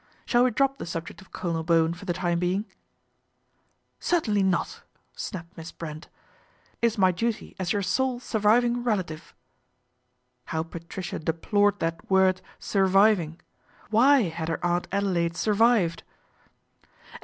Shall 0.25 0.45
we 0.45 0.49
drop 0.49 0.79
the 0.79 0.87
subject 0.87 1.21
of 1.21 1.31
Colonel 1.31 1.63
Bowen 1.63 1.93
for 1.93 2.05
the 2.05 2.13
time 2.13 2.39
being?"" 2.39 2.65
Certainly 3.99 4.41
not," 4.41 4.81
snapped 5.13 5.55
Miss 5.55 5.71
Brent." 5.71 6.09
It 6.81 6.87
is 6.87 6.97
my 6.97 7.11
duty 7.11 7.55
as 7.59 7.71
your 7.71 7.83
sole 7.83 8.19
surviving 8.19 8.83
relative," 8.83 9.35
how 10.45 10.63
Patricia 10.63 11.19
deplored 11.19 11.77
that 11.81 12.09
word 12.09 12.41
"surviving," 12.57 13.41
why 13.91 14.21
had 14.23 14.49
her 14.49 14.57
Aunt 14.65 14.87
Adelaide 14.91 15.37
survived 15.37 16.01